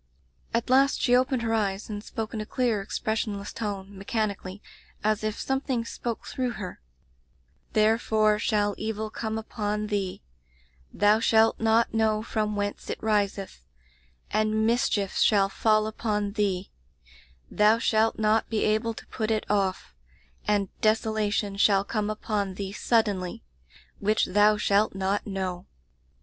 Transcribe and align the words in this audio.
"At 0.51 0.71
last 0.71 0.99
she 0.99 1.15
opened 1.15 1.43
her 1.43 1.53
eyes 1.53 1.87
and 1.87 2.03
spoke 2.03 2.33
in 2.33 2.41
a 2.41 2.45
clear, 2.47 2.81
expressionless 2.81 3.53
tone, 3.53 3.95
mechanically, 3.95 4.59
as 5.03 5.23
if 5.23 5.39
something 5.39 5.85
spoke 5.85 6.25
through 6.25 6.53
her:'' 6.53 6.81
Therefore 7.73 8.39
shall 8.39 8.73
evil 8.79 9.11
come 9.11 9.37
upon 9.37 9.85
thee; 9.93 10.23
thou 10.91 11.19
shalt 11.19 11.59
not 11.59 11.93
know 11.93 12.23
from 12.23 12.55
whence 12.55 12.89
it 12.89 12.97
riseth: 12.99 13.63
and 14.31 14.65
mischief 14.65 15.17
shall 15.17 15.49
fall 15.49 15.85
upon 15.85 16.31
thee; 16.31 16.71
thou 17.51 17.77
shalt 17.77 18.17
not 18.17 18.49
be 18.49 18.63
able 18.63 18.95
to 18.95 19.05
put 19.05 19.29
it 19.29 19.45
off; 19.51 19.93
and 20.47 20.69
desolation 20.81 21.57
shall 21.57 21.83
come 21.83 22.09
upon 22.09 22.55
thee 22.55 22.73
suddenly^ 22.73 23.41
which 23.99 24.25
thou 24.25 24.57
shalt 24.57 24.95
not 24.95 25.27
know.' 25.27 25.67